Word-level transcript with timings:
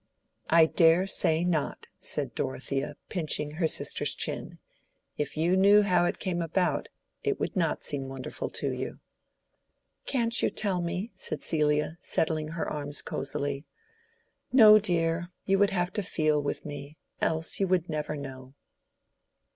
"I 0.49 0.65
dare 0.65 1.05
say 1.05 1.43
not," 1.45 1.85
said 1.99 2.33
Dorothea, 2.33 2.95
pinching 3.07 3.51
her 3.57 3.67
sister's 3.67 4.15
chin. 4.15 4.57
"If 5.15 5.37
you 5.37 5.55
knew 5.55 5.83
how 5.83 6.05
it 6.05 6.17
came 6.17 6.41
about, 6.41 6.89
it 7.23 7.39
would 7.39 7.55
not 7.55 7.83
seem 7.83 8.09
wonderful 8.09 8.49
to 8.49 8.71
you." 8.71 8.99
"Can't 10.07 10.41
you 10.41 10.49
tell 10.49 10.81
me?" 10.81 11.11
said 11.13 11.43
Celia, 11.43 11.99
settling 12.01 12.47
her 12.47 12.67
arms 12.67 13.03
cozily. 13.03 13.67
"No, 14.51 14.79
dear, 14.79 15.29
you 15.45 15.59
would 15.59 15.69
have 15.69 15.93
to 15.93 16.01
feel 16.01 16.41
with 16.41 16.65
me, 16.65 16.97
else 17.21 17.59
you 17.59 17.67
would 17.67 17.87
never 17.87 18.17
know." 18.17 18.55